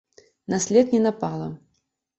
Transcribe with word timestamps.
На 0.53 0.59
след 0.65 0.93
не 0.97 1.05
напала. 1.05 1.55